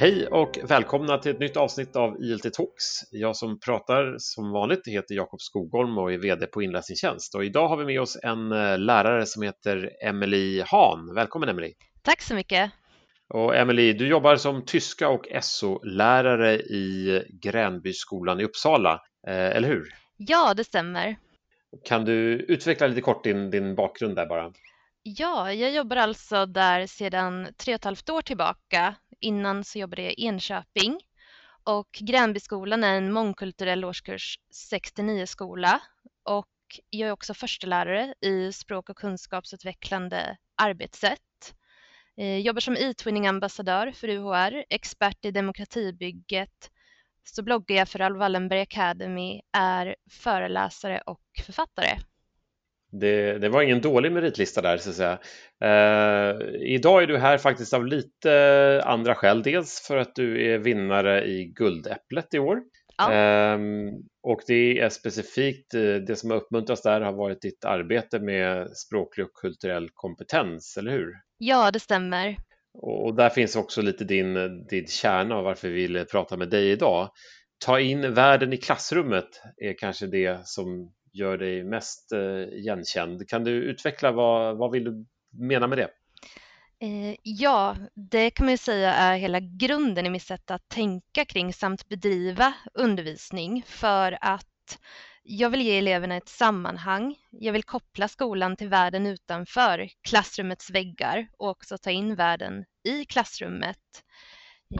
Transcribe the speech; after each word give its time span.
Hej 0.00 0.26
och 0.26 0.58
välkomna 0.68 1.18
till 1.18 1.30
ett 1.32 1.38
nytt 1.38 1.56
avsnitt 1.56 1.96
av 1.96 2.22
ILT 2.22 2.42
Talks. 2.54 2.84
Jag 3.10 3.36
som 3.36 3.60
pratar 3.60 4.14
som 4.18 4.50
vanligt 4.52 4.88
heter 4.88 5.14
Jakob 5.14 5.40
Skogholm 5.40 5.98
och 5.98 6.12
är 6.12 6.18
VD 6.18 6.46
på 6.46 6.62
Inläsningstjänst. 6.62 7.34
Och 7.34 7.44
idag 7.44 7.68
har 7.68 7.76
vi 7.76 7.84
med 7.84 8.00
oss 8.00 8.18
en 8.22 8.52
eh, 8.52 8.78
lärare 8.78 9.26
som 9.26 9.42
heter 9.42 9.90
Emily 10.04 10.62
Hahn. 10.66 11.14
Välkommen 11.14 11.48
Emily! 11.48 11.72
Tack 12.02 12.22
så 12.22 12.34
mycket! 12.34 12.70
Och 13.28 13.56
Emily, 13.56 13.92
du 13.92 14.08
jobbar 14.08 14.36
som 14.36 14.64
tyska 14.64 15.08
och 15.08 15.26
SO-lärare 15.42 16.54
i 16.54 17.22
Gränbyskolan 17.42 18.40
i 18.40 18.44
Uppsala, 18.44 19.02
eh, 19.26 19.34
eller 19.34 19.68
hur? 19.68 19.88
Ja, 20.16 20.54
det 20.54 20.64
stämmer. 20.64 21.16
Kan 21.84 22.04
du 22.04 22.32
utveckla 22.32 22.86
lite 22.86 23.00
kort 23.00 23.24
din, 23.24 23.50
din 23.50 23.74
bakgrund 23.74 24.16
där 24.16 24.26
bara? 24.26 24.52
Ja, 25.02 25.52
jag 25.52 25.72
jobbar 25.72 25.96
alltså 25.96 26.46
där 26.46 26.86
sedan 26.86 27.48
tre 27.56 27.74
och 27.74 27.78
ett 27.78 27.84
halvt 27.84 28.10
år 28.10 28.22
tillbaka. 28.22 28.94
Innan 29.20 29.64
så 29.64 29.78
jobbade 29.78 30.02
jag 30.02 30.12
i 30.12 30.24
Enköping 30.26 31.00
och 31.64 31.88
Gränbyskolan 32.00 32.84
är 32.84 32.94
en 32.96 33.12
mångkulturell 33.12 33.84
årskurs 33.84 34.38
69 34.54 35.26
skola 35.26 35.80
och 36.24 36.46
jag 36.90 37.08
är 37.08 37.12
också 37.12 37.34
förstelärare 37.34 38.14
i 38.20 38.52
språk 38.52 38.90
och 38.90 38.96
kunskapsutvecklande 38.96 40.36
arbetssätt. 40.62 41.54
Jag 42.14 42.40
jobbar 42.40 42.60
som 42.60 42.76
e-twinning-ambassadör 42.76 43.92
för 43.92 44.08
UHR, 44.08 44.64
expert 44.70 45.24
i 45.24 45.30
demokratibygget, 45.30 46.70
så 47.24 47.42
bloggar 47.42 47.76
jag 47.76 47.88
för 47.88 47.98
Raoul 47.98 48.16
Wallenberg 48.16 48.60
Academy, 48.60 49.40
är 49.52 49.96
föreläsare 50.10 51.00
och 51.00 51.22
författare. 51.46 51.98
Det, 52.92 53.38
det, 53.38 53.48
var 53.48 53.62
ingen 53.62 53.80
dålig 53.80 54.12
meritlista 54.12 54.60
där 54.60 54.76
så 54.76 54.90
att 54.90 54.96
säga. 54.96 55.18
Eh, 55.64 56.36
idag 56.60 57.02
är 57.02 57.06
du 57.06 57.18
här 57.18 57.38
faktiskt 57.38 57.74
av 57.74 57.86
lite 57.86 58.82
andra 58.84 59.14
skäl. 59.14 59.42
Dels 59.42 59.86
för 59.86 59.96
att 59.96 60.14
du 60.14 60.52
är 60.52 60.58
vinnare 60.58 61.24
i 61.24 61.44
Guldäpplet 61.44 62.34
i 62.34 62.38
år. 62.38 62.60
Ja. 62.96 63.12
Eh, 63.12 63.58
och 64.22 64.40
det 64.46 64.78
är 64.78 64.88
specifikt 64.88 65.74
eh, 65.74 65.94
det 65.94 66.16
som 66.16 66.30
har 66.30 66.36
uppmuntrats 66.36 66.82
där 66.82 67.00
har 67.00 67.12
varit 67.12 67.42
ditt 67.42 67.64
arbete 67.64 68.20
med 68.20 68.76
språklig 68.76 69.26
och 69.26 69.32
kulturell 69.32 69.88
kompetens, 69.94 70.76
eller 70.76 70.90
hur? 70.90 71.12
Ja, 71.38 71.70
det 71.70 71.80
stämmer. 71.80 72.36
Och, 72.74 73.06
och 73.06 73.14
där 73.14 73.28
finns 73.28 73.56
också 73.56 73.82
lite 73.82 74.04
din, 74.04 74.34
din 74.70 74.86
kärna 74.86 75.34
av 75.34 75.44
varför 75.44 75.68
vi 75.68 75.74
vill 75.74 76.04
prata 76.04 76.36
med 76.36 76.50
dig 76.50 76.70
idag. 76.70 77.10
Ta 77.64 77.80
in 77.80 78.14
världen 78.14 78.52
i 78.52 78.56
klassrummet 78.56 79.42
är 79.56 79.74
kanske 79.78 80.06
det 80.06 80.40
som 80.44 80.92
gör 81.12 81.38
dig 81.38 81.64
mest 81.64 82.12
eh, 82.12 82.58
igenkänd. 82.58 83.28
Kan 83.28 83.44
du 83.44 83.50
utveckla 83.50 84.12
vad, 84.12 84.56
vad 84.56 84.70
vill 84.70 84.84
du 84.84 85.06
mena 85.30 85.66
med 85.66 85.78
det? 85.78 85.90
Eh, 86.82 87.16
ja, 87.22 87.76
det 87.94 88.30
kan 88.30 88.46
man 88.46 88.52
ju 88.52 88.58
säga 88.58 88.94
är 88.94 89.16
hela 89.16 89.40
grunden 89.40 90.06
i 90.06 90.10
mitt 90.10 90.22
sätt 90.22 90.50
att 90.50 90.68
tänka 90.68 91.24
kring 91.24 91.52
samt 91.52 91.88
bedriva 91.88 92.54
undervisning 92.74 93.62
för 93.66 94.18
att 94.20 94.46
jag 95.22 95.50
vill 95.50 95.62
ge 95.62 95.78
eleverna 95.78 96.16
ett 96.16 96.28
sammanhang. 96.28 97.16
Jag 97.30 97.52
vill 97.52 97.62
koppla 97.62 98.08
skolan 98.08 98.56
till 98.56 98.68
världen 98.68 99.06
utanför 99.06 99.88
klassrummets 100.08 100.70
väggar 100.70 101.28
och 101.38 101.48
också 101.48 101.78
ta 101.78 101.90
in 101.90 102.14
världen 102.14 102.64
i 102.84 103.04
klassrummet 103.04 104.04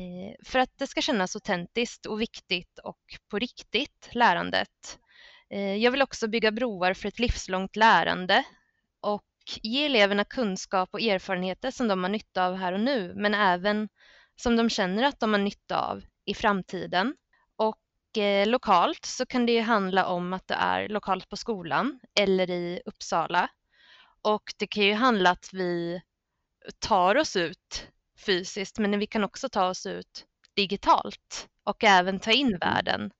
eh, 0.01 0.47
för 0.47 0.59
att 0.59 0.79
det 0.79 0.87
ska 0.87 1.01
kännas 1.01 1.37
autentiskt 1.37 2.07
och 2.07 2.21
viktigt 2.21 2.79
och 2.85 3.01
på 3.31 3.39
riktigt 3.39 4.09
lärandet. 4.13 4.99
Eh, 5.51 5.77
jag 5.77 5.91
vill 5.91 6.03
också 6.03 6.29
bygga 6.29 6.51
broar 6.53 6.95
för 6.95 7.09
ett 7.09 7.19
livslångt 7.19 7.77
lärande 7.77 8.45
och 9.01 9.25
ge 9.63 9.87
eleverna 9.87 10.25
kunskap 10.25 10.89
och 10.93 11.01
erfarenheter 11.01 11.71
som 11.71 11.89
de 11.89 12.03
har 12.05 12.11
nytta 12.11 12.47
av 12.47 12.57
här 12.57 12.73
och 12.73 12.81
nu, 12.81 13.15
men 13.17 13.35
även 13.35 13.89
som 14.37 14.57
de 14.57 14.71
känner 14.71 15.03
att 15.03 15.21
de 15.21 15.33
har 15.33 15.41
nytta 15.41 15.79
av 15.79 16.03
i 16.25 16.35
framtiden. 16.35 17.17
Och 17.57 18.19
eh, 18.19 18.47
lokalt 18.49 19.05
så 19.05 19.27
kan 19.27 19.47
det 19.47 19.61
handla 19.61 20.07
om 20.07 20.33
att 20.33 20.49
det 20.49 20.55
är 20.55 20.89
lokalt 20.89 21.29
på 21.29 21.37
skolan 21.37 22.01
eller 22.21 22.51
i 22.51 22.83
Uppsala. 22.85 23.49
Och 24.23 24.43
det 24.59 24.67
kan 24.67 24.85
ju 24.85 24.95
handla 24.95 25.31
att 25.31 25.49
vi 25.53 26.03
tar 26.79 27.17
oss 27.17 27.37
ut 27.37 27.89
fysiskt, 28.27 28.79
men 28.79 28.99
vi 28.99 29.07
kan 29.07 29.25
också 29.25 29.49
ta 29.49 29.69
oss 29.69 29.87
ut 29.87 30.27
digitalt 30.57 31.49
och 31.65 31.85
även 31.85 32.21
ta 32.21 32.31
in 32.31 32.59
världen 32.61 33.11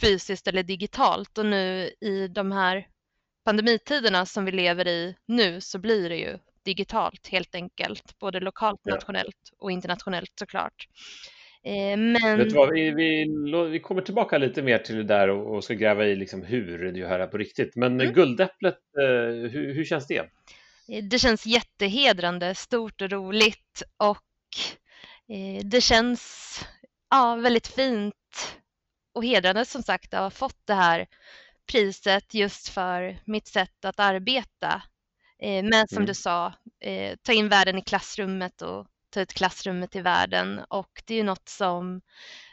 fysiskt 0.00 0.48
eller 0.48 0.62
digitalt 0.62 1.38
och 1.38 1.46
nu 1.46 1.90
i 2.00 2.28
de 2.28 2.52
här 2.52 2.86
pandemitiderna 3.44 4.26
som 4.26 4.44
vi 4.44 4.52
lever 4.52 4.88
i 4.88 5.14
nu 5.26 5.60
så 5.60 5.78
blir 5.78 6.08
det 6.08 6.16
ju 6.16 6.38
digitalt 6.64 7.28
helt 7.28 7.54
enkelt, 7.54 8.18
både 8.18 8.40
lokalt, 8.40 8.84
nationellt 8.84 9.52
och 9.58 9.70
internationellt 9.70 10.32
såklart. 10.38 10.88
Eh, 11.64 11.96
men... 11.96 12.54
Vad, 12.54 12.72
vi, 12.72 12.90
vi, 12.90 13.26
vi, 13.70 13.80
kommer 13.80 14.02
tillbaka 14.02 14.38
lite 14.38 14.62
mer 14.62 14.78
till 14.78 14.96
det 14.96 15.04
där 15.04 15.28
och, 15.28 15.56
och 15.56 15.64
ska 15.64 15.74
gräva 15.74 16.06
i 16.06 16.16
liksom 16.16 16.42
hur 16.42 16.92
det 16.92 17.08
här 17.08 17.26
på 17.26 17.38
riktigt. 17.38 17.76
Men 17.76 18.00
mm. 18.00 18.12
Guldäpplet, 18.12 18.78
eh, 18.98 19.50
hur, 19.50 19.74
hur 19.74 19.84
känns 19.84 20.06
det? 20.06 20.18
Eh, 20.88 21.04
det 21.04 21.18
känns 21.18 21.46
jättehedrande, 21.46 22.54
stort 22.54 23.02
och 23.02 23.10
roligt 23.10 23.82
och 23.96 24.18
det 25.64 25.80
känns 25.80 26.60
ja, 27.10 27.34
väldigt 27.36 27.66
fint 27.66 28.14
och 29.18 29.24
hedrande 29.24 29.64
som 29.64 29.82
sagt 29.82 30.14
att 30.14 30.20
ha 30.20 30.30
fått 30.30 30.66
det 30.66 30.74
här 30.74 31.06
priset 31.66 32.34
just 32.34 32.68
för 32.68 33.20
mitt 33.24 33.48
sätt 33.48 33.84
att 33.84 34.00
arbeta. 34.00 34.82
Eh, 35.42 35.64
men 35.64 35.88
som 35.88 35.96
mm. 35.96 36.06
du 36.06 36.14
sa, 36.14 36.54
eh, 36.80 37.16
ta 37.22 37.32
in 37.32 37.48
världen 37.48 37.78
i 37.78 37.82
klassrummet 37.82 38.62
och 38.62 38.86
ta 39.10 39.20
ut 39.20 39.32
klassrummet 39.32 39.96
i 39.96 40.00
världen 40.00 40.60
och 40.68 41.02
det 41.06 41.14
är 41.14 41.18
ju 41.18 41.24
något 41.24 41.48
som 41.48 42.00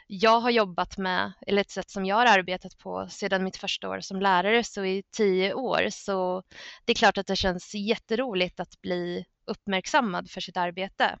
jag 0.06 0.40
har 0.40 0.50
jobbat 0.50 0.98
med, 0.98 1.32
eller 1.46 1.60
ett 1.60 1.70
sätt 1.70 1.90
som 1.90 2.04
jag 2.04 2.16
har 2.16 2.26
arbetat 2.26 2.78
på 2.78 3.08
sedan 3.10 3.44
mitt 3.44 3.56
första 3.56 3.88
år 3.88 4.00
som 4.00 4.20
lärare, 4.20 4.64
så 4.64 4.84
i 4.84 5.02
tio 5.16 5.54
år. 5.54 5.88
Så 5.90 6.42
det 6.84 6.92
är 6.92 6.96
klart 6.96 7.18
att 7.18 7.26
det 7.26 7.36
känns 7.36 7.74
jätteroligt 7.74 8.60
att 8.60 8.80
bli 8.80 9.24
uppmärksammad 9.46 10.30
för 10.30 10.40
sitt 10.40 10.56
arbete. 10.56 11.18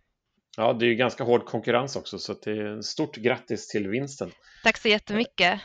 Ja, 0.56 0.72
det 0.72 0.84
är 0.84 0.88
ju 0.88 0.94
ganska 0.94 1.24
hård 1.24 1.44
konkurrens 1.44 1.96
också, 1.96 2.18
så 2.18 2.32
det 2.32 2.50
är 2.50 2.82
stort 2.82 3.16
grattis 3.16 3.68
till 3.68 3.88
vinsten. 3.88 4.30
Tack 4.64 4.76
så 4.76 4.88
jättemycket. 4.88 5.60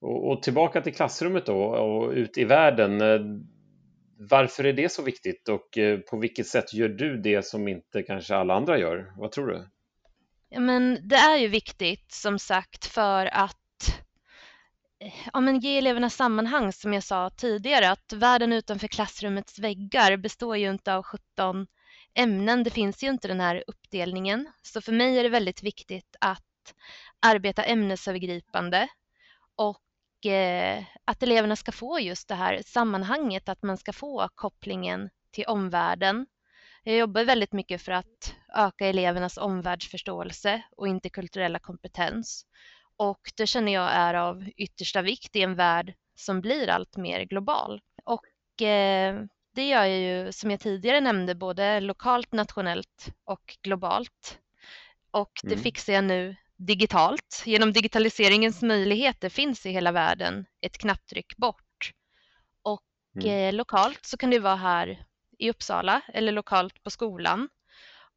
Och, 0.00 0.30
och 0.30 0.42
tillbaka 0.42 0.80
till 0.80 0.94
klassrummet 0.94 1.46
då 1.46 1.62
och 1.64 2.12
ut 2.12 2.38
i 2.38 2.44
världen. 2.44 3.00
Eh, 3.00 3.20
varför 4.30 4.64
är 4.64 4.72
det 4.72 4.92
så 4.92 5.02
viktigt 5.02 5.48
och 5.48 5.78
eh, 5.78 5.98
på 5.98 6.16
vilket 6.16 6.46
sätt 6.46 6.74
gör 6.74 6.88
du 6.88 7.16
det 7.16 7.46
som 7.46 7.68
inte 7.68 8.02
kanske 8.02 8.36
alla 8.36 8.54
andra 8.54 8.78
gör? 8.78 9.12
Vad 9.16 9.32
tror 9.32 9.46
du? 9.46 9.68
Ja, 10.48 10.60
men 10.60 11.08
det 11.08 11.16
är 11.16 11.36
ju 11.36 11.48
viktigt 11.48 12.12
som 12.12 12.38
sagt 12.38 12.84
för 12.84 13.26
att 13.26 13.56
ja, 15.32 15.40
men 15.40 15.60
ge 15.60 15.78
eleverna 15.78 16.10
sammanhang 16.10 16.72
som 16.72 16.92
jag 16.92 17.02
sa 17.02 17.30
tidigare 17.30 17.90
att 17.90 18.12
världen 18.12 18.52
utanför 18.52 18.88
klassrummets 18.88 19.58
väggar 19.58 20.16
består 20.16 20.56
ju 20.56 20.70
inte 20.70 20.94
av 20.94 21.02
17 21.02 21.66
ämnen. 22.14 22.62
Det 22.62 22.70
finns 22.70 23.02
ju 23.02 23.08
inte 23.08 23.28
den 23.28 23.40
här 23.40 23.64
uppdelningen. 23.66 24.52
Så 24.62 24.80
för 24.80 24.92
mig 24.92 25.18
är 25.18 25.22
det 25.22 25.28
väldigt 25.28 25.62
viktigt 25.62 26.16
att 26.20 26.74
arbeta 27.20 27.64
ämnesövergripande 27.64 28.88
och 29.56 30.26
eh, 30.26 30.84
att 31.04 31.22
eleverna 31.22 31.56
ska 31.56 31.72
få 31.72 32.00
just 32.00 32.28
det 32.28 32.34
här 32.34 32.62
sammanhanget, 32.66 33.48
att 33.48 33.62
man 33.62 33.76
ska 33.76 33.92
få 33.92 34.28
kopplingen 34.34 35.10
till 35.30 35.44
omvärlden. 35.46 36.26
Jag 36.82 36.96
jobbar 36.96 37.24
väldigt 37.24 37.52
mycket 37.52 37.82
för 37.82 37.92
att 37.92 38.34
öka 38.54 38.86
elevernas 38.86 39.36
omvärldsförståelse 39.36 40.62
och 40.76 40.88
interkulturella 40.88 41.58
kompetens. 41.58 42.46
Och 42.96 43.20
det 43.36 43.46
känner 43.46 43.72
jag 43.72 43.90
är 43.92 44.14
av 44.14 44.48
yttersta 44.56 45.02
vikt 45.02 45.36
i 45.36 45.42
en 45.42 45.54
värld 45.54 45.94
som 46.14 46.40
blir 46.40 46.70
allt 46.70 46.96
mer 46.96 47.24
global. 47.24 47.80
Och 48.04 48.62
eh, 48.62 49.24
det 49.54 49.68
gör 49.68 49.84
jag 49.84 50.00
ju 50.00 50.32
som 50.32 50.50
jag 50.50 50.60
tidigare 50.60 51.00
nämnde 51.00 51.34
både 51.34 51.80
lokalt, 51.80 52.32
nationellt 52.32 53.06
och 53.24 53.56
globalt. 53.62 54.38
Och 55.10 55.32
det 55.42 55.52
mm. 55.52 55.62
fixar 55.62 55.92
jag 55.92 56.04
nu 56.04 56.36
digitalt. 56.56 57.42
Genom 57.46 57.72
digitaliseringens 57.72 58.62
möjligheter 58.62 59.28
finns 59.28 59.66
i 59.66 59.70
hela 59.70 59.92
världen 59.92 60.46
ett 60.60 60.78
knapptryck 60.78 61.36
bort. 61.36 61.92
Och 62.62 62.82
mm. 63.16 63.48
eh, 63.48 63.52
lokalt 63.52 64.06
så 64.06 64.16
kan 64.16 64.30
det 64.30 64.38
vara 64.38 64.56
här 64.56 65.04
i 65.38 65.50
Uppsala 65.50 66.00
eller 66.08 66.32
lokalt 66.32 66.82
på 66.82 66.90
skolan. 66.90 67.48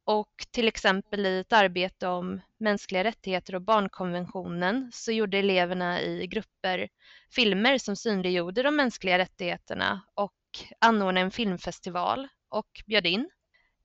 Och 0.04 0.46
till 0.50 0.68
exempel 0.68 1.26
i 1.26 1.38
ett 1.40 1.52
arbete 1.52 2.06
om 2.06 2.40
mänskliga 2.58 3.04
rättigheter 3.04 3.54
och 3.54 3.62
barnkonventionen 3.62 4.90
så 4.94 5.12
gjorde 5.12 5.38
eleverna 5.38 6.00
i 6.02 6.26
grupper 6.26 6.88
filmer 7.30 7.78
som 7.78 7.96
synliggjorde 7.96 8.62
de 8.62 8.76
mänskliga 8.76 9.18
rättigheterna 9.18 10.00
och 10.14 10.32
anordna 10.78 11.20
en 11.20 11.30
filmfestival 11.30 12.28
och 12.48 12.82
bjöd 12.86 13.06
in. 13.06 13.30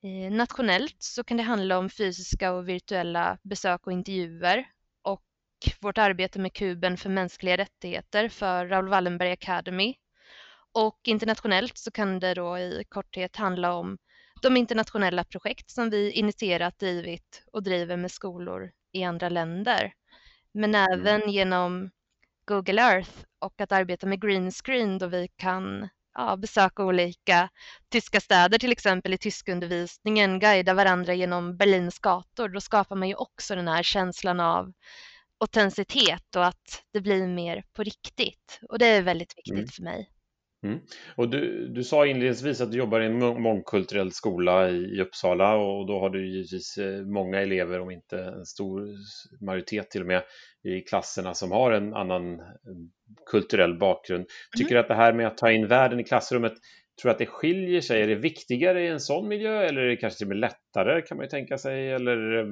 Eh, 0.02 0.32
nationellt 0.32 0.96
så 1.02 1.24
kan 1.24 1.36
det 1.36 1.42
handla 1.42 1.78
om 1.78 1.90
fysiska 1.90 2.52
och 2.52 2.68
virtuella 2.68 3.38
besök 3.42 3.86
och 3.86 3.92
intervjuer 3.92 4.66
och 5.02 5.24
vårt 5.80 5.98
arbete 5.98 6.38
med 6.38 6.52
kuben 6.52 6.96
för 6.96 7.10
mänskliga 7.10 7.56
rättigheter 7.56 8.28
för 8.28 8.66
Raoul 8.66 8.88
Wallenberg 8.88 9.32
Academy. 9.32 9.94
Och 10.72 11.00
internationellt 11.04 11.78
så 11.78 11.90
kan 11.90 12.20
det 12.20 12.34
då 12.34 12.58
i 12.58 12.84
korthet 12.88 13.36
handla 13.36 13.74
om 13.74 13.98
de 14.42 14.56
internationella 14.56 15.24
projekt 15.24 15.70
som 15.70 15.90
vi 15.90 16.10
initierat, 16.10 16.78
drivit 16.78 17.44
och 17.52 17.62
driver 17.62 17.96
med 17.96 18.10
skolor 18.10 18.70
i 18.92 19.04
andra 19.04 19.28
länder. 19.28 19.92
Men 20.52 20.74
mm. 20.74 20.92
även 20.92 21.30
genom 21.30 21.90
Google 22.44 22.82
Earth 22.82 23.10
och 23.38 23.60
att 23.60 23.72
arbeta 23.72 24.06
med 24.06 24.20
green 24.20 24.50
screen 24.50 24.98
då 24.98 25.06
vi 25.06 25.28
kan 25.36 25.88
ja, 26.14 26.36
besöka 26.36 26.84
olika 26.84 27.48
tyska 27.88 28.20
städer 28.20 28.58
till 28.58 28.72
exempel 28.72 29.14
i 29.14 29.18
tyskundervisningen, 29.18 30.38
guida 30.38 30.74
varandra 30.74 31.14
genom 31.14 31.56
Berlins 31.56 31.98
gator. 31.98 32.48
Då 32.48 32.60
skapar 32.60 32.96
man 32.96 33.08
ju 33.08 33.14
också 33.14 33.54
den 33.54 33.68
här 33.68 33.82
känslan 33.82 34.40
av 34.40 34.72
autenticitet 35.40 36.36
och 36.36 36.46
att 36.46 36.82
det 36.92 37.00
blir 37.00 37.26
mer 37.26 37.64
på 37.72 37.82
riktigt. 37.82 38.60
Och 38.68 38.78
det 38.78 38.86
är 38.86 39.02
väldigt 39.02 39.38
viktigt 39.38 39.54
mm. 39.54 39.68
för 39.68 39.82
mig. 39.82 40.13
Mm. 40.64 40.78
Och 41.16 41.28
du, 41.28 41.68
du 41.68 41.84
sa 41.84 42.06
inledningsvis 42.06 42.60
att 42.60 42.72
du 42.72 42.78
jobbar 42.78 43.00
i 43.00 43.06
en 43.06 43.18
mångkulturell 43.18 44.12
skola 44.12 44.70
i, 44.70 44.76
i 44.76 45.00
Uppsala 45.00 45.56
och 45.56 45.86
då 45.86 46.00
har 46.00 46.10
du 46.10 46.28
givetvis 46.28 46.78
eh, 46.78 47.02
många 47.02 47.40
elever, 47.40 47.80
om 47.80 47.90
inte 47.90 48.18
en 48.18 48.46
stor 48.46 48.88
majoritet 49.44 49.90
till 49.90 50.00
och 50.00 50.06
med, 50.06 50.22
i 50.64 50.80
klasserna 50.80 51.34
som 51.34 51.50
har 51.50 51.72
en 51.72 51.94
annan 51.94 52.40
kulturell 53.30 53.78
bakgrund. 53.78 54.26
Tycker 54.56 54.70
mm. 54.70 54.74
du 54.74 54.80
att 54.80 54.88
det 54.88 54.94
här 54.94 55.12
med 55.12 55.26
att 55.26 55.38
ta 55.38 55.50
in 55.50 55.66
världen 55.66 56.00
i 56.00 56.04
klassrummet, 56.04 56.52
tror 57.02 57.08
du 57.08 57.10
att 57.10 57.18
det 57.18 57.26
skiljer 57.26 57.80
sig? 57.80 58.02
Är 58.02 58.06
det 58.06 58.14
viktigare 58.14 58.84
i 58.84 58.88
en 58.88 59.00
sån 59.00 59.28
miljö 59.28 59.62
eller 59.62 59.80
är 59.80 59.88
det 59.88 59.96
kanske 59.96 60.18
till 60.18 60.26
och 60.26 60.28
med 60.28 60.38
lättare 60.38 61.02
kan 61.02 61.16
man 61.16 61.24
ju 61.24 61.30
tänka 61.30 61.58
sig? 61.58 61.90
Eller 61.92 62.38
eh, 62.38 62.46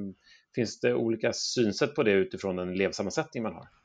finns 0.54 0.80
det 0.80 0.94
olika 0.94 1.32
synsätt 1.32 1.94
på 1.94 2.02
det 2.02 2.12
utifrån 2.12 2.56
den 2.56 2.72
elevsammansättning 2.72 3.42
man 3.42 3.54
har? 3.54 3.81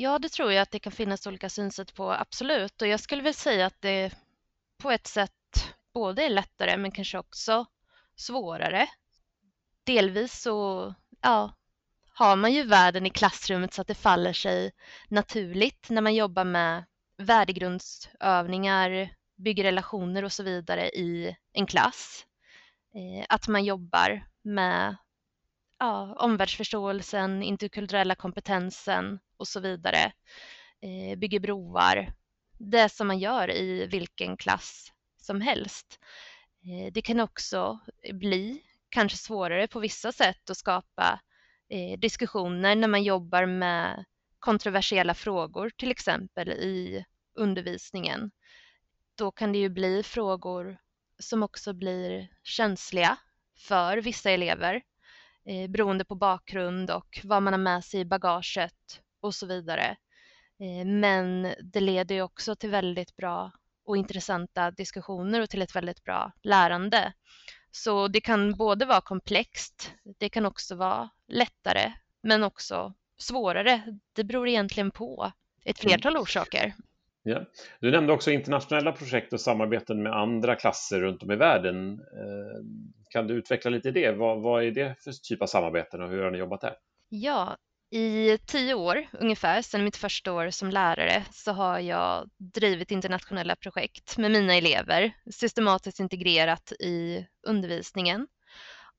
Ja, 0.00 0.18
det 0.18 0.28
tror 0.28 0.52
jag 0.52 0.62
att 0.62 0.70
det 0.70 0.78
kan 0.78 0.92
finnas 0.92 1.26
olika 1.26 1.48
synsätt 1.48 1.94
på, 1.94 2.12
absolut. 2.12 2.82
Och 2.82 2.88
jag 2.88 3.00
skulle 3.00 3.22
väl 3.22 3.34
säga 3.34 3.66
att 3.66 3.80
det 3.80 4.14
på 4.82 4.90
ett 4.90 5.06
sätt 5.06 5.32
både 5.94 6.22
är 6.22 6.30
lättare 6.30 6.76
men 6.76 6.90
kanske 6.90 7.18
också 7.18 7.66
svårare. 8.16 8.88
Delvis 9.84 10.40
så 10.40 10.94
ja, 11.22 11.54
har 12.14 12.36
man 12.36 12.52
ju 12.52 12.62
världen 12.62 13.06
i 13.06 13.10
klassrummet 13.10 13.74
så 13.74 13.80
att 13.80 13.86
det 13.86 13.94
faller 13.94 14.32
sig 14.32 14.72
naturligt 15.08 15.90
när 15.90 16.02
man 16.02 16.14
jobbar 16.14 16.44
med 16.44 16.84
värdegrundsövningar, 17.16 19.10
bygger 19.36 19.64
relationer 19.64 20.24
och 20.24 20.32
så 20.32 20.42
vidare 20.42 20.88
i 20.88 21.36
en 21.52 21.66
klass. 21.66 22.26
Eh, 22.94 23.26
att 23.28 23.48
man 23.48 23.64
jobbar 23.64 24.24
med 24.42 24.96
ja, 25.78 26.14
omvärldsförståelsen, 26.18 27.42
interkulturella 27.42 28.14
kompetensen 28.14 29.18
och 29.38 29.48
så 29.48 29.60
vidare. 29.60 30.12
Eh, 30.80 31.18
bygger 31.18 31.40
broar. 31.40 32.12
Det 32.58 32.88
som 32.88 33.06
man 33.06 33.18
gör 33.18 33.50
i 33.50 33.86
vilken 33.86 34.36
klass 34.36 34.92
som 35.16 35.40
helst. 35.40 35.98
Eh, 36.64 36.92
det 36.92 37.02
kan 37.02 37.20
också 37.20 37.78
bli 38.12 38.62
kanske 38.88 39.18
svårare 39.18 39.66
på 39.66 39.80
vissa 39.80 40.12
sätt 40.12 40.50
att 40.50 40.56
skapa 40.56 41.20
eh, 41.68 41.98
diskussioner 41.98 42.76
när 42.76 42.88
man 42.88 43.02
jobbar 43.02 43.46
med 43.46 44.04
kontroversiella 44.38 45.14
frågor 45.14 45.70
till 45.70 45.90
exempel 45.90 46.48
i 46.48 47.04
undervisningen. 47.34 48.30
Då 49.14 49.30
kan 49.30 49.52
det 49.52 49.58
ju 49.58 49.68
bli 49.68 50.02
frågor 50.02 50.78
som 51.18 51.42
också 51.42 51.72
blir 51.72 52.28
känsliga 52.42 53.16
för 53.58 53.96
vissa 53.96 54.30
elever 54.30 54.82
eh, 55.46 55.70
beroende 55.70 56.04
på 56.04 56.14
bakgrund 56.14 56.90
och 56.90 57.20
vad 57.24 57.42
man 57.42 57.52
har 57.52 57.60
med 57.60 57.84
sig 57.84 58.00
i 58.00 58.04
bagaget 58.04 59.02
och 59.20 59.34
så 59.34 59.46
vidare. 59.46 59.96
Eh, 60.60 60.86
men 60.86 61.54
det 61.60 61.80
leder 61.80 62.14
ju 62.14 62.22
också 62.22 62.56
till 62.56 62.70
väldigt 62.70 63.16
bra 63.16 63.52
och 63.84 63.96
intressanta 63.96 64.70
diskussioner 64.70 65.40
och 65.40 65.50
till 65.50 65.62
ett 65.62 65.76
väldigt 65.76 66.04
bra 66.04 66.32
lärande. 66.42 67.12
Så 67.70 68.08
det 68.08 68.20
kan 68.20 68.52
både 68.52 68.86
vara 68.86 69.00
komplext, 69.00 69.92
det 70.18 70.28
kan 70.28 70.46
också 70.46 70.74
vara 70.74 71.08
lättare, 71.28 71.92
men 72.22 72.42
också 72.42 72.94
svårare. 73.18 73.98
Det 74.12 74.24
beror 74.24 74.48
egentligen 74.48 74.90
på 74.90 75.32
ett 75.64 75.84
mm. 75.84 75.90
flertal 75.90 76.16
orsaker. 76.16 76.74
Ja. 77.22 77.44
Du 77.80 77.90
nämnde 77.90 78.12
också 78.12 78.30
internationella 78.30 78.92
projekt 78.92 79.32
och 79.32 79.40
samarbeten 79.40 80.02
med 80.02 80.12
andra 80.12 80.54
klasser 80.54 81.00
runt 81.00 81.22
om 81.22 81.30
i 81.30 81.36
världen. 81.36 81.92
Eh, 81.92 82.64
kan 83.10 83.26
du 83.26 83.34
utveckla 83.34 83.70
lite 83.70 83.90
det? 83.90 84.12
Vad, 84.12 84.42
vad 84.42 84.64
är 84.64 84.70
det 84.70 85.02
för 85.04 85.12
typ 85.12 85.42
av 85.42 85.46
samarbeten 85.46 86.02
och 86.02 86.10
hur 86.10 86.22
har 86.22 86.30
ni 86.30 86.38
jobbat 86.38 86.60
där? 86.60 86.74
Ja, 87.08 87.56
i 87.90 88.38
tio 88.46 88.74
år 88.74 89.06
ungefär, 89.12 89.62
sedan 89.62 89.84
mitt 89.84 89.96
första 89.96 90.32
år 90.32 90.50
som 90.50 90.70
lärare, 90.70 91.24
så 91.32 91.52
har 91.52 91.78
jag 91.78 92.30
drivit 92.38 92.90
internationella 92.90 93.56
projekt 93.56 94.18
med 94.18 94.30
mina 94.30 94.54
elever, 94.54 95.12
systematiskt 95.30 96.00
integrerat 96.00 96.72
i 96.72 97.26
undervisningen. 97.46 98.26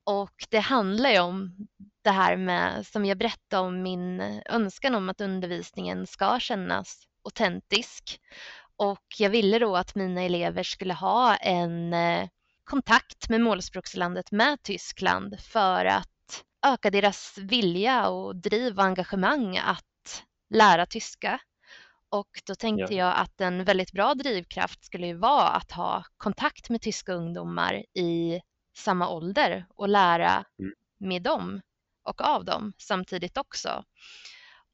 Och 0.03 0.45
det 0.49 0.59
handlar 0.59 1.09
ju 1.09 1.19
om 1.19 1.67
det 2.03 2.09
här 2.09 2.37
med, 2.37 2.87
som 2.87 3.05
jag 3.05 3.17
berättade 3.17 3.67
om, 3.67 3.81
min 3.81 4.21
önskan 4.45 4.95
om 4.95 5.09
att 5.09 5.21
undervisningen 5.21 6.07
ska 6.07 6.39
kännas 6.39 7.03
autentisk. 7.23 8.19
Och 8.75 9.05
jag 9.17 9.29
ville 9.29 9.59
då 9.59 9.75
att 9.75 9.95
mina 9.95 10.21
elever 10.21 10.63
skulle 10.63 10.93
ha 10.93 11.35
en 11.35 11.93
eh, 11.93 12.27
kontakt 12.63 13.29
med 13.29 13.41
målspråkslandet 13.41 14.31
med 14.31 14.63
Tyskland 14.63 15.39
för 15.39 15.85
att 15.85 16.09
öka 16.65 16.89
deras 16.89 17.37
vilja 17.37 18.09
och 18.09 18.35
driv 18.35 18.77
och 18.77 18.83
engagemang 18.83 19.57
att 19.57 20.23
lära 20.49 20.85
tyska. 20.85 21.39
Och 22.09 22.41
då 22.47 22.55
tänkte 22.55 22.95
ja. 22.95 23.05
jag 23.05 23.17
att 23.17 23.41
en 23.41 23.63
väldigt 23.63 23.91
bra 23.91 24.13
drivkraft 24.13 24.85
skulle 24.85 25.07
ju 25.07 25.13
vara 25.13 25.47
att 25.47 25.71
ha 25.71 26.03
kontakt 26.17 26.69
med 26.69 26.81
tyska 26.81 27.13
ungdomar 27.13 27.73
i 27.93 28.41
samma 28.77 29.09
ålder 29.09 29.65
och 29.75 29.89
lära 29.89 30.45
mm. 30.59 30.73
med 30.97 31.21
dem 31.21 31.61
och 32.03 32.21
av 32.21 32.45
dem 32.45 32.73
samtidigt 32.77 33.37
också. 33.37 33.83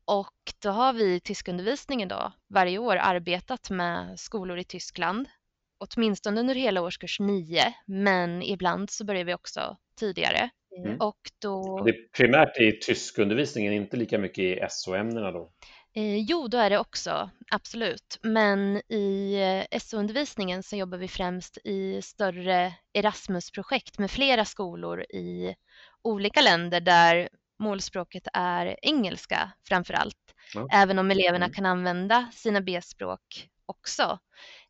Och 0.05 0.53
då 0.59 0.69
har 0.69 0.93
vi 0.93 1.15
i 1.15 1.19
tyskundervisningen 1.19 2.09
då 2.09 2.33
varje 2.47 2.77
år 2.77 2.95
arbetat 2.95 3.69
med 3.69 4.19
skolor 4.19 4.57
i 4.57 4.63
Tyskland, 4.63 5.29
åtminstone 5.77 6.39
under 6.39 6.55
hela 6.55 6.81
årskurs 6.81 7.19
9, 7.19 7.73
men 7.85 8.41
ibland 8.41 8.89
så 8.89 9.05
börjar 9.05 9.23
vi 9.23 9.33
också 9.33 9.77
tidigare. 9.95 10.49
Mm. 10.77 10.97
Och 11.01 11.19
då... 11.41 11.83
Det 11.83 11.89
är 11.89 12.07
primärt 12.17 12.57
i 12.57 12.71
tyskundervisningen, 12.71 13.73
inte 13.73 13.97
lika 13.97 14.17
mycket 14.17 14.43
i 14.43 14.59
SO-ämnena 14.69 15.31
då? 15.31 15.51
Eh, 15.95 16.17
jo, 16.17 16.47
då 16.47 16.57
är 16.57 16.69
det 16.69 16.79
också, 16.79 17.29
absolut. 17.51 18.19
Men 18.21 18.81
i 18.89 19.35
eh, 19.71 19.79
SO-undervisningen 19.79 20.63
så 20.63 20.75
jobbar 20.75 20.97
vi 20.97 21.07
främst 21.07 21.57
i 21.63 22.01
större 22.01 22.73
Erasmus-projekt 22.93 23.99
med 23.99 24.11
flera 24.11 24.45
skolor 24.45 25.01
i 25.01 25.55
olika 26.01 26.41
länder 26.41 26.81
där 26.81 27.29
målspråket 27.59 28.27
är 28.33 28.75
engelska 28.81 29.51
framför 29.67 29.93
allt. 29.93 30.35
Ja. 30.53 30.67
Även 30.71 30.99
om 30.99 31.11
eleverna 31.11 31.45
mm. 31.45 31.53
kan 31.53 31.65
använda 31.65 32.29
sina 32.33 32.61
B-språk 32.61 33.49
också. 33.65 34.19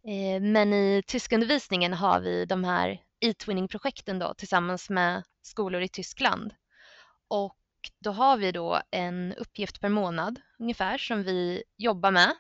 Eh, 0.07 0.41
men 0.41 0.73
i 0.73 1.03
tyskundervisningen 1.07 1.93
har 1.93 2.19
vi 2.19 2.45
de 2.45 2.63
här 2.63 3.01
e-twinning-projekten 3.25 4.19
då 4.19 4.33
tillsammans 4.33 4.89
med 4.89 5.23
skolor 5.45 5.81
i 5.81 5.87
Tyskland. 5.87 6.53
Och 7.27 7.57
då 7.99 8.11
har 8.11 8.37
vi 8.37 8.51
då 8.51 8.81
en 8.91 9.33
uppgift 9.33 9.81
per 9.81 9.89
månad 9.89 10.41
ungefär 10.59 10.97
som 10.97 11.23
vi 11.23 11.63
jobbar 11.77 12.11
med 12.11 12.35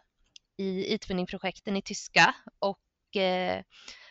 i 0.57 0.93
e-twinning-projekten 0.93 1.77
i 1.77 1.81
tyska 1.81 2.35
och 2.59 3.15
eh, 3.15 3.63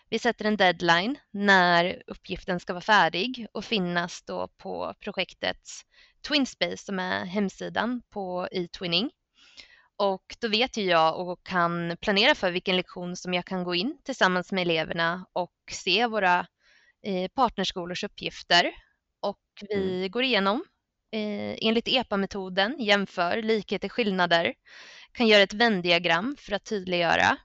vi 0.08 0.18
sätter 0.18 0.44
en 0.44 0.56
deadline 0.56 1.18
när 1.30 2.02
uppgiften 2.06 2.60
ska 2.60 2.72
vara 2.72 2.80
färdig 2.80 3.46
och 3.52 3.64
finnas 3.64 4.22
då 4.22 4.48
på 4.48 4.94
projektets 5.00 5.84
Twinspace 6.28 6.76
som 6.76 6.98
är 6.98 7.24
hemsidan 7.24 8.02
på 8.10 8.48
e-twinning. 8.50 9.10
Och 9.96 10.36
då 10.40 10.48
vet 10.48 10.76
ju 10.76 10.82
jag 10.82 11.28
och 11.28 11.46
kan 11.46 11.96
planera 12.00 12.34
för 12.34 12.50
vilken 12.50 12.76
lektion 12.76 13.16
som 13.16 13.34
jag 13.34 13.44
kan 13.44 13.64
gå 13.64 13.74
in 13.74 13.98
tillsammans 14.04 14.52
med 14.52 14.62
eleverna 14.62 15.26
och 15.32 15.54
se 15.70 16.06
våra 16.06 16.46
eh, 17.02 17.28
partnerskolors 17.34 18.04
uppgifter. 18.04 18.72
Och 19.28 19.38
vi 19.68 19.96
mm. 19.96 20.10
går 20.10 20.22
igenom 20.22 20.64
eh, 21.12 21.56
enligt 21.68 21.88
EPA-metoden, 21.88 22.76
jämför 22.78 23.42
likheter, 23.42 23.88
skillnader, 23.88 24.54
kan 25.12 25.26
göra 25.26 25.42
ett 25.42 25.52
vändiagram 25.52 26.36
för 26.38 26.52
att 26.52 26.64
tydliggöra. 26.64 27.36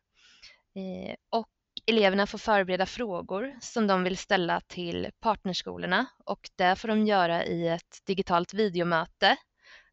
Eh, 0.76 1.16
och 1.30 1.50
eleverna 1.86 2.28
får 2.28 2.38
förbereda 2.38 2.86
frågor 2.86 3.58
som 3.62 3.88
de 3.88 4.04
vill 4.04 4.18
ställa 4.18 4.62
till 4.62 5.08
partnerskolorna 5.20 6.06
och 6.26 6.50
det 6.56 6.76
får 6.76 6.88
de 6.88 7.08
göra 7.08 7.46
i 7.46 7.68
ett 7.68 8.06
digitalt 8.06 8.54
videomöte 8.54 9.38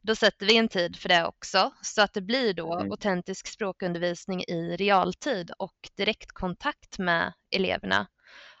då 0.07 0.15
sätter 0.15 0.45
vi 0.45 0.57
en 0.57 0.67
tid 0.67 0.95
för 0.95 1.09
det 1.09 1.25
också 1.25 1.73
så 1.81 2.01
att 2.01 2.13
det 2.13 2.21
blir 2.21 2.53
då 2.53 2.73
mm. 2.73 2.91
autentisk 2.91 3.47
språkundervisning 3.47 4.41
i 4.41 4.75
realtid 4.77 5.51
och 5.59 5.89
direktkontakt 5.95 6.99
med 6.99 7.33
eleverna. 7.55 8.07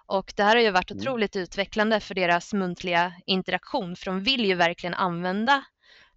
Och 0.07 0.33
det 0.35 0.43
här 0.43 0.55
har 0.55 0.63
ju 0.63 0.71
varit 0.71 0.91
mm. 0.91 1.01
otroligt 1.01 1.35
utvecklande 1.35 1.99
för 1.99 2.15
deras 2.15 2.53
muntliga 2.53 3.13
interaktion 3.25 3.95
för 3.95 4.05
de 4.05 4.23
vill 4.23 4.45
ju 4.45 4.55
verkligen 4.55 4.93
använda 4.93 5.63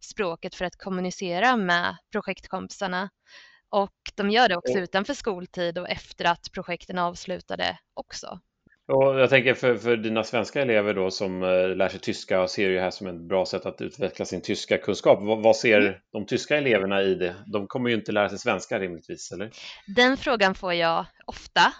språket 0.00 0.54
för 0.54 0.64
att 0.64 0.76
kommunicera 0.76 1.56
med 1.56 1.96
projektkompisarna. 2.12 3.10
Och 3.70 3.96
de 4.14 4.30
gör 4.30 4.48
det 4.48 4.56
också 4.56 4.78
utanför 4.78 5.14
skoltid 5.14 5.78
och 5.78 5.88
efter 5.88 6.24
att 6.24 6.52
projekten 6.52 6.98
är 6.98 7.02
avslutade 7.02 7.78
också. 7.94 8.40
Och 8.92 9.20
jag 9.20 9.30
tänker 9.30 9.54
för, 9.54 9.76
för 9.76 9.96
dina 9.96 10.24
svenska 10.24 10.62
elever 10.62 10.94
då 10.94 11.10
som 11.10 11.42
uh, 11.42 11.76
lär 11.76 11.88
sig 11.88 12.00
tyska 12.00 12.42
och 12.42 12.50
ser 12.50 12.70
ju 12.70 12.78
här 12.78 12.90
som 12.90 13.06
ett 13.06 13.20
bra 13.20 13.46
sätt 13.46 13.66
att 13.66 13.80
utveckla 13.80 14.24
sin 14.24 14.42
tyska 14.42 14.78
kunskap. 14.78 15.18
vad, 15.22 15.42
vad 15.42 15.56
ser 15.56 15.80
mm. 15.80 15.94
de 16.12 16.26
tyska 16.26 16.56
eleverna 16.56 17.02
i 17.02 17.14
det? 17.14 17.34
De 17.52 17.66
kommer 17.66 17.90
ju 17.90 17.96
inte 17.96 18.12
lära 18.12 18.28
sig 18.28 18.38
svenska 18.38 18.78
rimligtvis, 18.78 19.32
eller? 19.32 19.50
Den 19.86 20.16
frågan 20.16 20.54
får 20.54 20.74
jag 20.74 21.06
ofta, 21.26 21.72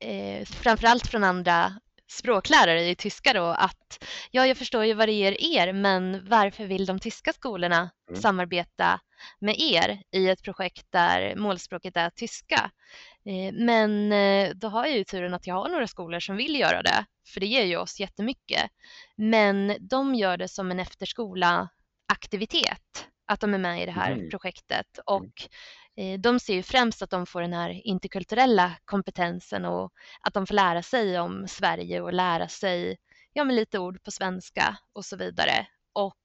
eh, 0.00 0.44
framförallt 0.44 1.06
från 1.06 1.24
andra 1.24 1.72
språklärare 2.10 2.88
i 2.88 2.94
tyska 2.94 3.32
då 3.32 3.44
att 3.44 4.04
ja, 4.30 4.46
jag 4.46 4.56
förstår 4.56 4.84
ju 4.84 4.94
vad 4.94 5.08
det 5.08 5.12
ger 5.12 5.56
er, 5.56 5.72
men 5.72 6.28
varför 6.28 6.64
vill 6.64 6.86
de 6.86 6.98
tyska 6.98 7.32
skolorna 7.32 7.90
mm. 8.08 8.20
samarbeta 8.20 9.00
med 9.38 9.58
er 9.58 10.02
i 10.12 10.28
ett 10.28 10.42
projekt 10.42 10.86
där 10.90 11.36
målspråket 11.36 11.96
är 11.96 12.10
tyska? 12.10 12.70
Eh, 13.24 13.52
men 13.52 14.12
eh, 14.12 14.50
då 14.54 14.68
har 14.68 14.86
jag 14.86 14.96
ju 14.96 15.04
turen 15.04 15.34
att 15.34 15.46
jag 15.46 15.54
har 15.54 15.68
några 15.68 15.86
skolor 15.86 16.20
som 16.20 16.36
vill 16.36 16.60
göra 16.60 16.82
det, 16.82 17.04
för 17.28 17.40
det 17.40 17.46
ger 17.46 17.64
ju 17.64 17.76
oss 17.76 18.00
jättemycket. 18.00 18.70
Men 19.16 19.76
de 19.80 20.14
gör 20.14 20.36
det 20.36 20.48
som 20.48 20.70
en 20.70 20.80
efterskola 20.80 21.68
aktivitet, 22.12 23.06
att 23.26 23.40
de 23.40 23.54
är 23.54 23.58
med 23.58 23.82
i 23.82 23.86
det 23.86 23.92
här 23.92 24.12
mm. 24.12 24.30
projektet 24.30 24.98
och 25.06 25.24
Eh, 25.24 25.46
de 26.18 26.40
ser 26.40 26.54
ju 26.54 26.62
främst 26.62 27.02
att 27.02 27.10
de 27.10 27.26
får 27.26 27.40
den 27.40 27.52
här 27.52 27.86
interkulturella 27.86 28.72
kompetensen 28.84 29.64
och 29.64 29.92
att 30.20 30.34
de 30.34 30.46
får 30.46 30.54
lära 30.54 30.82
sig 30.82 31.20
om 31.20 31.48
Sverige 31.48 32.00
och 32.00 32.12
lära 32.12 32.48
sig 32.48 32.98
ja, 33.32 33.44
med 33.44 33.56
lite 33.56 33.78
ord 33.78 34.02
på 34.02 34.10
svenska 34.10 34.76
och 34.92 35.04
så 35.04 35.16
vidare. 35.16 35.66
Och 35.92 36.16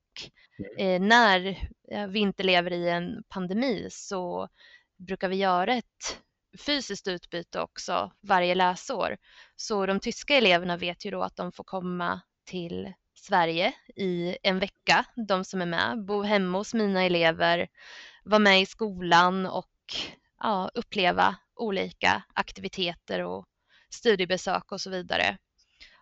eh, 0.78 1.02
när 1.02 1.70
vi 2.08 2.20
inte 2.20 2.44
lever 2.44 2.74
i 2.74 2.90
en 2.90 3.24
pandemi 3.30 3.88
så 3.92 4.50
brukar 4.98 5.30
vi 5.30 5.36
göra 5.36 5.74
ett 5.74 6.22
fysiskt 6.60 7.08
utbyte 7.08 7.62
också 7.62 8.12
varje 8.22 8.56
läsår. 8.56 9.18
Så 9.56 9.86
de 9.86 10.00
tyska 10.00 10.36
eleverna 10.36 10.78
vet 10.78 11.06
ju 11.06 11.12
då 11.12 11.22
att 11.22 11.36
de 11.36 11.52
får 11.52 11.64
komma 11.64 12.22
till 12.46 12.94
Sverige 13.14 13.74
i 13.96 14.38
en 14.44 14.60
vecka, 14.60 15.06
de 15.28 15.44
som 15.44 15.62
är 15.62 15.66
med, 15.66 16.06
bo 16.06 16.22
hemma 16.22 16.58
hos 16.58 16.74
mina 16.74 17.04
elever, 17.04 17.68
vara 18.26 18.40
med 18.40 18.62
i 18.62 18.66
skolan 18.66 19.46
och 19.46 19.72
ja, 20.40 20.72
uppleva 20.74 21.36
olika 21.56 22.24
aktiviteter 22.34 23.24
och 23.24 23.46
studiebesök 23.90 24.72
och 24.72 24.82
så 24.82 24.90
vidare. 24.90 25.38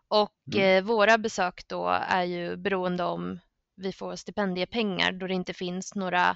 Och 0.07 0.53
mm. 0.53 0.77
eh, 0.77 0.83
våra 0.83 1.17
besök 1.17 1.67
då 1.67 1.87
är 1.89 2.23
ju 2.23 2.55
beroende 2.57 3.03
om 3.03 3.39
vi 3.75 3.91
får 3.93 4.15
stipendiepengar 4.15 5.11
då 5.11 5.27
det 5.27 5.33
inte 5.33 5.53
finns 5.53 5.95
några 5.95 6.29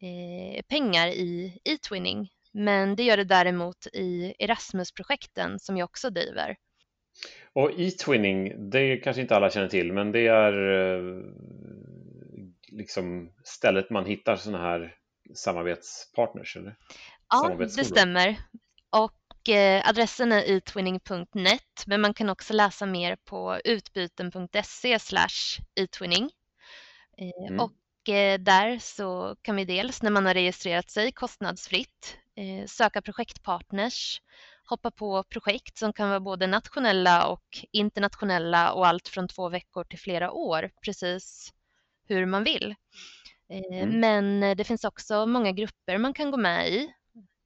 eh, 0.00 0.62
pengar 0.68 1.08
i 1.08 1.60
e-twinning. 1.64 2.30
Men 2.52 2.96
det 2.96 3.02
gör 3.02 3.16
det 3.16 3.24
däremot 3.24 3.86
i 3.92 4.34
Erasmus-projekten 4.38 5.58
som 5.58 5.76
jag 5.76 5.84
också 5.84 6.10
driver. 6.10 6.56
Och 7.52 7.70
e-twinning, 7.80 8.70
det 8.70 8.96
kanske 8.96 9.22
inte 9.22 9.36
alla 9.36 9.50
känner 9.50 9.68
till, 9.68 9.92
men 9.92 10.12
det 10.12 10.26
är 10.26 10.52
eh, 10.70 11.22
liksom 12.68 13.32
stället 13.44 13.90
man 13.90 14.04
hittar 14.04 14.36
sådana 14.36 14.64
här 14.64 14.94
samarbetspartners? 15.34 16.56
Eller? 16.56 16.76
Ja, 17.30 17.56
det 17.58 17.84
stämmer. 17.84 18.36
Och 18.90 19.48
eh, 19.48 19.88
adressen 19.88 20.32
är 20.32 20.56
etwinning.net, 20.56 21.84
men 21.86 22.00
man 22.00 22.14
kan 22.14 22.28
också 22.28 22.54
läsa 22.54 22.86
mer 22.86 23.16
på 23.16 23.60
utbyten.se 23.64 24.98
etwinning. 25.74 26.30
Eh, 27.18 27.48
mm. 27.48 27.60
Och 27.60 28.08
eh, 28.08 28.38
där 28.38 28.78
så 28.78 29.36
kan 29.42 29.56
vi 29.56 29.64
dels 29.64 30.02
när 30.02 30.10
man 30.10 30.26
har 30.26 30.34
registrerat 30.34 30.90
sig 30.90 31.12
kostnadsfritt 31.12 32.16
eh, 32.36 32.66
söka 32.66 33.02
projektpartners, 33.02 34.22
hoppa 34.64 34.90
på 34.90 35.22
projekt 35.22 35.78
som 35.78 35.92
kan 35.92 36.08
vara 36.08 36.20
både 36.20 36.46
nationella 36.46 37.26
och 37.26 37.64
internationella 37.72 38.72
och 38.72 38.86
allt 38.86 39.08
från 39.08 39.28
två 39.28 39.48
veckor 39.48 39.84
till 39.84 39.98
flera 39.98 40.30
år, 40.30 40.70
precis 40.84 41.52
hur 42.08 42.26
man 42.26 42.44
vill. 42.44 42.74
Eh, 43.50 43.82
mm. 43.82 44.00
Men 44.00 44.42
eh, 44.42 44.56
det 44.56 44.64
finns 44.64 44.84
också 44.84 45.26
många 45.26 45.52
grupper 45.52 45.98
man 45.98 46.14
kan 46.14 46.30
gå 46.30 46.36
med 46.36 46.68
i 46.68 46.92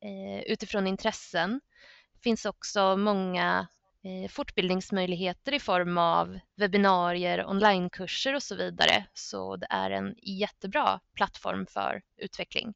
eh, 0.01 0.53
utifrån 0.53 0.87
intressen. 0.87 1.61
Det 2.15 2.21
finns 2.23 2.45
också 2.45 2.97
många 2.97 3.67
fortbildningsmöjligheter 4.31 5.55
i 5.55 5.61
form 5.61 5.99
av 5.99 6.39
webbinarier, 6.57 7.47
onlinekurser 7.47 8.35
och 8.35 8.43
så 8.43 8.57
vidare. 8.57 9.07
Så 9.15 9.57
det 9.57 9.67
är 9.71 9.91
en 9.91 10.15
jättebra 10.23 11.01
plattform 11.15 11.67
för 11.67 12.03
utveckling. 12.17 12.75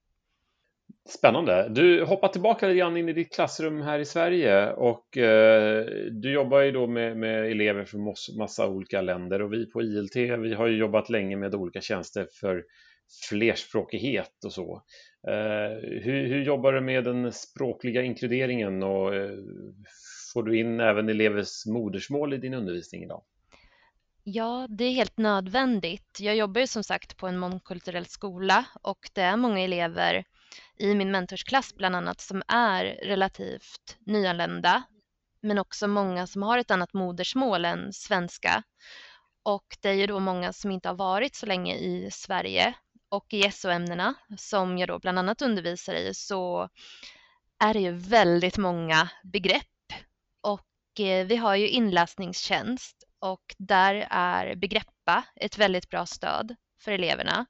Spännande. 1.08 1.68
Du 1.68 2.04
hoppar 2.04 2.28
tillbaka 2.28 2.66
lite 2.66 2.78
grann 2.78 2.96
in 2.96 3.08
i 3.08 3.12
ditt 3.12 3.34
klassrum 3.34 3.80
här 3.80 3.98
i 3.98 4.04
Sverige 4.04 4.72
och 4.72 5.16
eh, 5.16 5.84
du 6.10 6.32
jobbar 6.32 6.60
ju 6.60 6.72
då 6.72 6.86
med, 6.86 7.16
med, 7.16 7.50
elever 7.50 7.84
från 7.84 8.14
massa 8.38 8.68
olika 8.68 9.00
länder 9.00 9.42
och 9.42 9.52
vi 9.52 9.70
på 9.70 9.82
ILT, 9.82 10.16
vi 10.16 10.54
har 10.54 10.66
ju 10.66 10.76
jobbat 10.76 11.10
länge 11.10 11.36
med 11.36 11.54
olika 11.54 11.80
tjänster 11.80 12.26
för 12.40 12.64
flerspråkighet 13.28 14.44
och 14.44 14.52
så. 14.52 14.82
Eh, 15.28 16.00
hur, 16.02 16.26
hur, 16.28 16.42
jobbar 16.42 16.72
du 16.72 16.80
med 16.80 17.04
den 17.04 17.32
språkliga 17.32 18.02
inkluderingen 18.02 18.82
och 18.82 19.14
eh, 19.14 19.38
får 20.32 20.42
du 20.42 20.58
in 20.58 20.80
även 20.80 21.08
elevers 21.08 21.66
modersmål 21.66 22.34
i 22.34 22.38
din 22.38 22.54
undervisning 22.54 23.04
idag? 23.04 23.22
Ja, 24.24 24.66
det 24.70 24.84
är 24.84 24.92
helt 24.92 25.18
nödvändigt. 25.18 26.18
Jag 26.20 26.36
jobbar 26.36 26.60
ju 26.60 26.66
som 26.66 26.84
sagt 26.84 27.16
på 27.16 27.26
en 27.26 27.38
mångkulturell 27.38 28.06
skola 28.06 28.64
och 28.82 29.10
det 29.12 29.22
är 29.22 29.36
många 29.36 29.60
elever 29.60 30.24
i 30.78 30.94
min 30.94 31.10
mentorsklass 31.10 31.74
bland 31.74 31.96
annat 31.96 32.20
som 32.20 32.42
är 32.48 32.84
relativt 32.84 33.96
nyanlända 34.06 34.82
men 35.40 35.58
också 35.58 35.88
många 35.88 36.26
som 36.26 36.42
har 36.42 36.58
ett 36.58 36.70
annat 36.70 36.92
modersmål 36.92 37.64
än 37.64 37.92
svenska. 37.92 38.62
Och 39.42 39.76
det 39.80 39.88
är 39.88 39.94
ju 39.94 40.06
då 40.06 40.20
många 40.20 40.52
som 40.52 40.70
inte 40.70 40.88
har 40.88 40.96
varit 40.96 41.34
så 41.34 41.46
länge 41.46 41.74
i 41.76 42.08
Sverige 42.12 42.74
och 43.08 43.34
i 43.34 43.50
SO-ämnena 43.50 44.14
som 44.36 44.78
jag 44.78 44.88
då 44.88 44.98
bland 44.98 45.18
annat 45.18 45.42
undervisar 45.42 45.94
i 45.94 46.14
så 46.14 46.68
är 47.58 47.74
det 47.74 47.80
ju 47.80 47.92
väldigt 47.92 48.58
många 48.58 49.10
begrepp 49.22 49.92
och 50.40 51.00
eh, 51.00 51.26
vi 51.26 51.36
har 51.36 51.56
ju 51.56 51.68
inläsningstjänst 51.68 53.04
och 53.18 53.54
där 53.58 54.06
är 54.10 54.54
Begreppa 54.54 55.24
ett 55.36 55.58
väldigt 55.58 55.90
bra 55.90 56.06
stöd 56.06 56.56
för 56.80 56.92
eleverna 56.92 57.46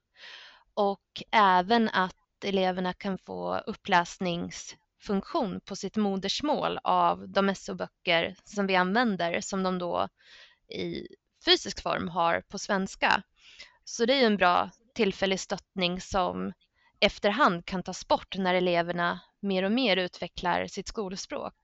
och 0.75 1.23
även 1.31 1.88
att 1.88 2.15
eleverna 2.45 2.93
kan 2.93 3.19
få 3.19 3.59
uppläsningsfunktion 3.59 5.61
på 5.65 5.77
sitt 5.77 5.97
modersmål 5.97 6.79
av 6.85 7.29
de 7.29 7.55
SO-böcker 7.55 8.37
som 8.45 8.67
vi 8.67 8.77
använder 8.77 9.41
som 9.41 9.62
de 9.62 9.79
då 9.79 10.09
i 10.69 11.09
fysisk 11.45 11.83
form 11.83 12.09
har 12.09 12.41
på 12.41 12.59
svenska. 12.59 13.23
Så 13.85 14.07
det 14.07 14.15
är 14.15 14.19
ju 14.19 14.27
en 14.27 14.37
bra 14.37 14.71
tillfällig 14.99 15.40
stöttning 15.40 16.00
som 16.00 16.52
efterhand 17.00 17.67
kan 17.67 17.83
tas 17.83 18.09
bort 18.09 18.37
när 18.38 18.55
eleverna 18.55 19.21
mer 19.40 19.62
och 19.62 19.73
mer 19.73 19.97
utvecklar 19.97 20.67
sitt 20.67 20.88
skolspråk. 20.88 21.55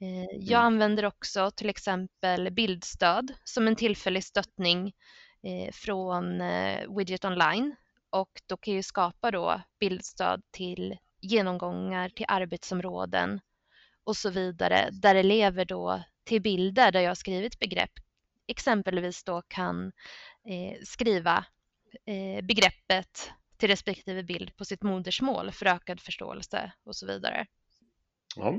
Eh, 0.00 0.38
jag 0.40 0.60
mm. 0.60 0.66
använder 0.66 1.04
också 1.04 1.50
till 1.50 1.68
exempel 1.68 2.50
bildstöd 2.50 3.32
som 3.44 3.68
en 3.68 3.76
tillfällig 3.76 4.24
stöttning 4.24 4.92
eh, 5.42 5.72
från 5.72 6.40
eh, 6.40 6.96
Widget 6.96 7.24
Online 7.24 7.76
och 8.10 8.42
då 8.46 8.56
kan 8.56 8.74
jag 8.74 8.84
skapa 8.84 9.30
då 9.30 9.62
bildstöd 9.80 10.42
till 10.50 10.96
genomgångar 11.20 12.08
till 12.08 12.26
arbetsområden 12.28 13.40
och 14.04 14.16
så 14.16 14.30
vidare 14.30 14.88
där 14.92 15.14
elever 15.14 15.64
då 15.64 16.02
till 16.24 16.42
bilder 16.42 16.92
där 16.92 17.00
jag 17.00 17.10
har 17.10 17.14
skrivit 17.14 17.58
begrepp 17.58 17.92
exempelvis 18.46 19.24
då 19.24 19.42
kan 19.48 19.92
skriva 20.84 21.44
begreppet 22.42 23.30
till 23.56 23.68
respektive 23.68 24.22
bild 24.22 24.56
på 24.56 24.64
sitt 24.64 24.82
modersmål 24.82 25.52
för 25.52 25.66
ökad 25.66 26.00
förståelse 26.00 26.72
och 26.84 26.96
så 26.96 27.06
vidare. 27.06 27.46
Ja, 28.36 28.54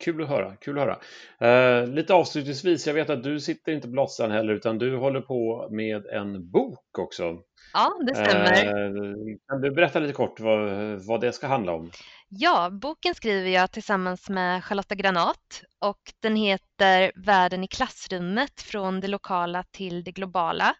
kul 0.00 0.22
att 0.22 0.28
höra. 0.28 0.56
Kul 0.56 0.78
att 0.78 0.84
höra. 0.84 1.80
Eh, 1.80 1.86
lite 1.86 2.14
avslutningsvis, 2.14 2.86
jag 2.86 2.94
vet 2.94 3.10
att 3.10 3.22
du 3.22 3.40
sitter 3.40 3.72
inte 3.72 3.88
på 3.88 3.94
Lotsan 3.94 4.30
heller 4.30 4.52
utan 4.52 4.78
du 4.78 4.96
håller 4.96 5.20
på 5.20 5.68
med 5.70 6.06
en 6.06 6.50
bok 6.50 6.98
också. 6.98 7.38
Ja, 7.72 8.00
det 8.06 8.14
stämmer. 8.14 8.66
Eh, 8.66 9.36
kan 9.48 9.60
du 9.60 9.70
berätta 9.70 9.98
lite 9.98 10.12
kort 10.12 10.40
vad, 10.40 10.70
vad 11.06 11.20
det 11.20 11.32
ska 11.32 11.46
handla 11.46 11.72
om? 11.72 11.90
Ja, 12.28 12.70
boken 12.70 13.14
skriver 13.14 13.50
jag 13.50 13.72
tillsammans 13.72 14.28
med 14.28 14.64
Charlotta 14.64 14.94
Granat 14.94 15.62
och 15.78 16.00
den 16.20 16.36
heter 16.36 17.12
Världen 17.16 17.64
i 17.64 17.68
klassrummet 17.68 18.60
från 18.60 19.00
det 19.00 19.08
lokala 19.08 19.62
till 19.62 20.04
det 20.04 20.12
globala 20.12 20.74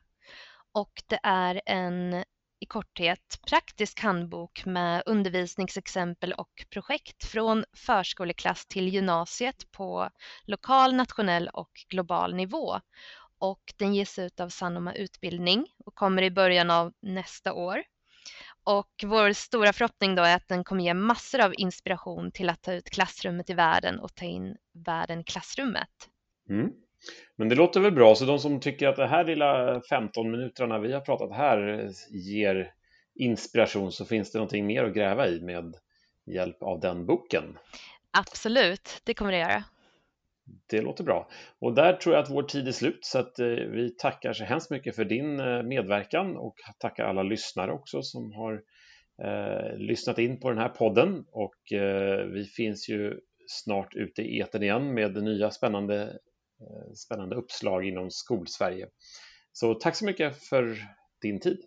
och 0.76 1.02
det 1.06 1.20
är 1.22 1.60
en 1.66 2.24
i 2.60 2.66
korthet 2.66 3.40
praktisk 3.48 4.00
handbok 4.00 4.66
med 4.66 5.02
undervisningsexempel 5.06 6.32
och 6.32 6.66
projekt 6.70 7.24
från 7.24 7.64
förskoleklass 7.76 8.66
till 8.66 8.88
gymnasiet 8.88 9.72
på 9.72 10.10
lokal, 10.44 10.94
nationell 10.94 11.48
och 11.48 11.70
global 11.88 12.34
nivå. 12.34 12.80
Och 13.38 13.62
den 13.76 13.94
ges 13.94 14.18
ut 14.18 14.40
av 14.40 14.48
Sanoma 14.48 14.94
Utbildning 14.94 15.66
och 15.84 15.94
kommer 15.94 16.22
i 16.22 16.30
början 16.30 16.70
av 16.70 16.92
nästa 17.02 17.52
år. 17.52 17.82
Och 18.64 19.04
vår 19.04 19.32
stora 19.32 19.72
förhoppning 19.72 20.14
då 20.14 20.22
är 20.22 20.36
att 20.36 20.48
den 20.48 20.64
kommer 20.64 20.84
ge 20.84 20.94
massor 20.94 21.40
av 21.40 21.54
inspiration 21.56 22.32
till 22.32 22.50
att 22.50 22.62
ta 22.62 22.72
ut 22.72 22.90
klassrummet 22.90 23.50
i 23.50 23.54
världen 23.54 23.98
och 24.00 24.14
ta 24.14 24.24
in 24.24 24.56
världen 24.72 25.20
i 25.20 25.24
klassrummet. 25.24 26.10
Mm. 26.50 26.70
Men 27.36 27.48
det 27.48 27.54
låter 27.54 27.80
väl 27.80 27.92
bra, 27.92 28.14
så 28.14 28.24
de 28.24 28.38
som 28.38 28.60
tycker 28.60 28.88
att 28.88 28.96
det 28.96 29.06
här 29.06 29.24
lilla 29.24 29.80
15 29.90 30.30
minuterna 30.30 30.78
vi 30.78 30.92
har 30.92 31.00
pratat 31.00 31.36
här 31.36 31.90
ger 32.10 32.72
inspiration 33.14 33.92
så 33.92 34.04
finns 34.04 34.32
det 34.32 34.38
någonting 34.38 34.66
mer 34.66 34.84
att 34.84 34.94
gräva 34.94 35.28
i 35.28 35.40
med 35.40 35.74
hjälp 36.26 36.62
av 36.62 36.80
den 36.80 37.06
boken. 37.06 37.58
Absolut, 38.10 39.00
det 39.04 39.14
kommer 39.14 39.32
det 39.32 39.38
göra. 39.38 39.64
Det 40.66 40.80
låter 40.80 41.04
bra. 41.04 41.28
Och 41.58 41.74
där 41.74 41.92
tror 41.92 42.14
jag 42.14 42.22
att 42.22 42.30
vår 42.30 42.42
tid 42.42 42.68
är 42.68 42.72
slut 42.72 42.98
så 43.02 43.18
att 43.18 43.38
eh, 43.38 43.46
vi 43.46 43.94
tackar 43.98 44.32
så 44.32 44.44
hemskt 44.44 44.70
mycket 44.70 44.96
för 44.96 45.04
din 45.04 45.40
eh, 45.40 45.62
medverkan 45.62 46.36
och 46.36 46.54
tackar 46.78 47.04
alla 47.04 47.22
lyssnare 47.22 47.72
också 47.72 48.02
som 48.02 48.32
har 48.32 48.62
eh, 49.22 49.78
lyssnat 49.78 50.18
in 50.18 50.40
på 50.40 50.48
den 50.48 50.58
här 50.58 50.68
podden 50.68 51.24
och 51.32 51.72
eh, 51.72 52.26
vi 52.26 52.44
finns 52.44 52.88
ju 52.88 53.20
snart 53.46 53.94
ute 53.94 54.22
i 54.22 54.38
eten 54.38 54.62
igen 54.62 54.94
med 54.94 55.22
nya 55.22 55.50
spännande, 55.50 56.18
Eh, 56.60 56.92
spännande 56.94 57.36
uppslag 57.36 57.84
inom 57.84 58.10
Skolsverige. 58.10 58.86
Så 59.52 59.74
tack 59.74 59.96
så 59.96 60.04
mycket 60.04 60.44
för 60.44 60.78
din 61.22 61.40
tid. 61.40 61.58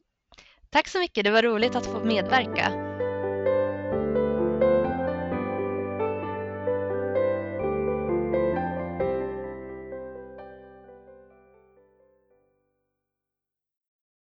Tack 0.70 0.88
så 0.88 1.00
mycket, 1.00 1.24
det 1.24 1.32
var 1.32 1.42
roligt 1.42 1.76
att 1.76 1.86
få 1.86 2.04
medverka. 2.04 2.89